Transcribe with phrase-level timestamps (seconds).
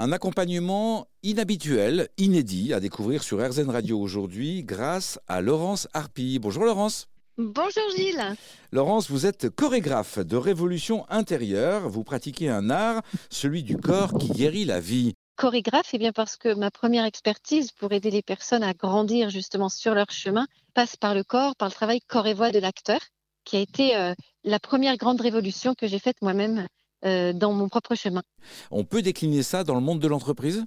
[0.00, 6.40] Un accompagnement inhabituel, inédit à découvrir sur RZN Radio aujourd'hui grâce à Laurence Harpy.
[6.40, 7.06] Bonjour Laurence.
[7.38, 8.34] Bonjour Gilles.
[8.72, 11.88] Laurence, vous êtes chorégraphe de révolution intérieure.
[11.88, 15.14] Vous pratiquez un art, celui du corps qui guérit la vie.
[15.36, 19.68] Chorégraphe, eh bien parce que ma première expertise pour aider les personnes à grandir justement
[19.68, 22.98] sur leur chemin passe par le corps, par le travail corps et voix de l'acteur,
[23.44, 26.66] qui a été euh, la première grande révolution que j'ai faite moi-même
[27.04, 28.22] dans mon propre chemin.
[28.70, 30.64] On peut décliner ça dans le monde de l'entreprise?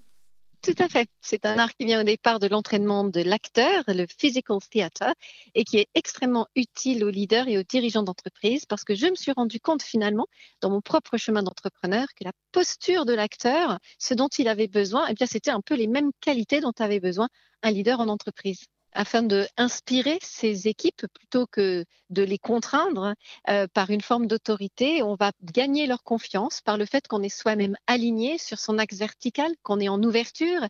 [0.63, 1.07] Tout à fait.
[1.21, 5.13] C'est un art qui vient au départ de l'entraînement de l'acteur, le physical theater,
[5.53, 9.15] et qui est extrêmement utile aux leaders et aux dirigeants d'entreprise parce que je me
[9.15, 10.25] suis rendu compte finalement,
[10.61, 15.07] dans mon propre chemin d'entrepreneur, que la posture de l'acteur, ce dont il avait besoin,
[15.09, 17.29] eh bien, c'était un peu les mêmes qualités dont avait besoin
[17.61, 18.65] un leader en entreprise
[18.97, 23.13] afin de inspirer ces équipes plutôt que de les contraindre
[23.47, 25.03] euh, par une forme d'autorité.
[25.03, 28.97] On va gagner leur confiance par le fait qu'on est soi-même aligné sur son axe
[28.97, 30.61] vertical, qu'on est en ouverture,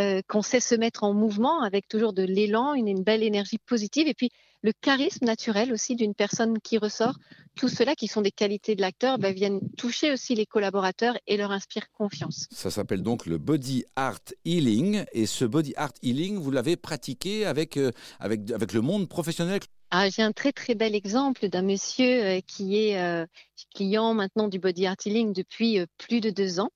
[0.00, 4.08] euh, qu'on sait se mettre en mouvement avec toujours de l'élan, une belle énergie positive
[4.08, 4.30] et puis
[4.62, 7.14] le charisme naturel aussi d'une personne qui ressort.
[7.56, 11.38] Tout cela qui sont des qualités de l'acteur bah, viennent toucher aussi les collaborateurs et
[11.38, 12.48] leur inspirent confiance.
[12.50, 15.04] Ça s'appelle donc le Body Art Healing.
[15.12, 19.60] Et ce Body Art Healing, vous l'avez pratiqué avec, euh, avec, avec le monde professionnel?
[19.90, 23.24] Ah, J'ai un très très bel exemple d'un monsieur euh, qui est euh,
[23.74, 26.70] client maintenant du Body Art Healing depuis plus de deux ans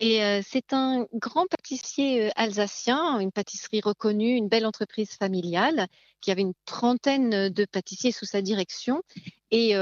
[0.00, 5.86] et c'est un grand pâtissier alsacien, une pâtisserie reconnue, une belle entreprise familiale
[6.20, 9.02] qui avait une trentaine de pâtissiers sous sa direction.
[9.56, 9.76] Et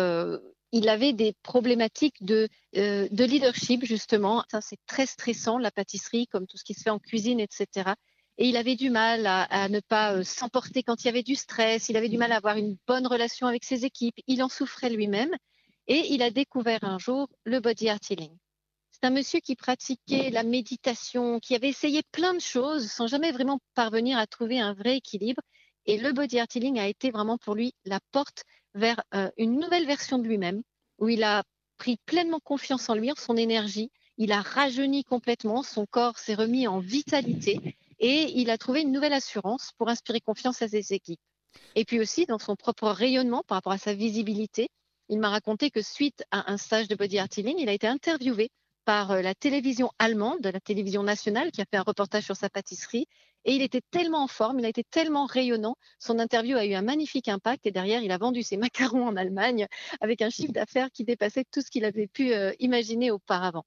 [0.72, 4.44] il avait des problématiques de, de leadership, justement.
[4.60, 7.94] C'est très stressant, la pâtisserie, comme tout ce qui se fait en cuisine, etc.
[8.36, 11.36] Et il avait du mal à, à ne pas s'emporter quand il y avait du
[11.36, 14.48] stress, il avait du mal à avoir une bonne relation avec ses équipes, il en
[14.50, 15.34] souffrait lui-même.
[15.86, 18.36] Et il a découvert un jour le body art healing.
[18.90, 23.32] C'est un monsieur qui pratiquait la méditation, qui avait essayé plein de choses sans jamais
[23.32, 25.42] vraiment parvenir à trouver un vrai équilibre.
[25.86, 26.46] Et le body art
[26.78, 30.62] a été vraiment pour lui la porte vers euh, une nouvelle version de lui-même,
[30.98, 31.42] où il a
[31.76, 33.90] pris pleinement confiance en lui, en son énergie.
[34.18, 38.92] Il a rajeuni complètement, son corps s'est remis en vitalité et il a trouvé une
[38.92, 41.20] nouvelle assurance pour inspirer confiance à ses équipes.
[41.74, 44.68] Et puis aussi dans son propre rayonnement par rapport à sa visibilité,
[45.08, 48.50] il m'a raconté que suite à un stage de body art il a été interviewé
[48.84, 52.50] par euh, la télévision allemande, la télévision nationale, qui a fait un reportage sur sa
[52.50, 53.06] pâtisserie.
[53.44, 55.76] Et il était tellement en forme, il a été tellement rayonnant.
[55.98, 57.66] Son interview a eu un magnifique impact.
[57.66, 59.66] Et derrière, il a vendu ses macarons en Allemagne
[60.00, 63.64] avec un chiffre d'affaires qui dépassait tout ce qu'il avait pu euh, imaginer auparavant.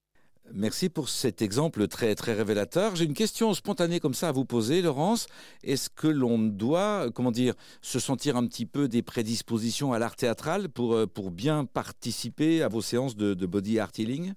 [0.54, 2.94] Merci pour cet exemple très, très révélateur.
[2.94, 5.26] J'ai une question spontanée comme ça à vous poser, Laurence.
[5.64, 10.14] Est-ce que l'on doit, comment dire, se sentir un petit peu des prédispositions à l'art
[10.14, 14.34] théâtral pour, euh, pour bien participer à vos séances de, de body art healing?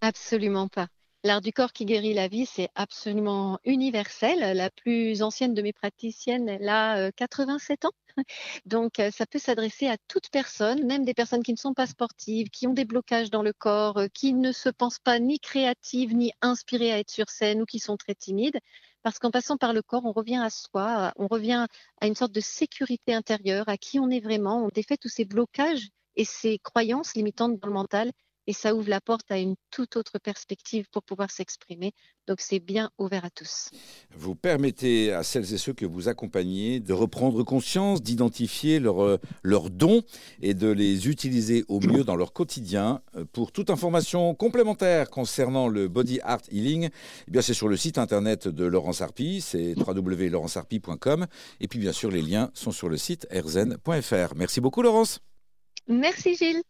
[0.00, 0.88] Absolument pas.
[1.24, 4.56] L'art du corps qui guérit la vie, c'est absolument universel.
[4.56, 7.92] La plus ancienne de mes praticiennes, elle a 87 euh, ans.
[8.66, 11.88] Donc, euh, ça peut s'adresser à toute personne, même des personnes qui ne sont pas
[11.88, 15.40] sportives, qui ont des blocages dans le corps, euh, qui ne se pensent pas ni
[15.40, 18.58] créatives, ni inspirées à être sur scène ou qui sont très timides.
[19.02, 21.66] Parce qu'en passant par le corps, on revient à soi, on revient
[22.00, 24.64] à une sorte de sécurité intérieure, à qui on est vraiment.
[24.64, 28.12] On défait tous ces blocages et ces croyances limitantes dans le mental
[28.48, 31.92] et ça ouvre la porte à une toute autre perspective pour pouvoir s'exprimer.
[32.26, 33.70] Donc c'est bien ouvert à tous.
[34.16, 39.68] Vous permettez à celles et ceux que vous accompagnez de reprendre conscience, d'identifier leurs euh,
[39.70, 40.02] dons
[40.40, 43.02] et de les utiliser au mieux dans leur quotidien.
[43.16, 46.88] Euh, pour toute information complémentaire concernant le Body Art Healing,
[47.28, 51.26] eh bien c'est sur le site internet de Laurence Harpy, c'est www.laurenceharpy.com
[51.60, 54.34] et puis bien sûr les liens sont sur le site erzen.fr.
[54.36, 55.20] Merci beaucoup Laurence.
[55.86, 56.62] Merci Gilles.